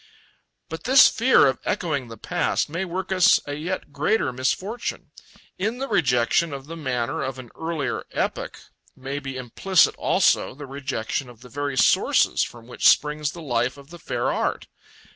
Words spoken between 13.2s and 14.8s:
the life of the fair art.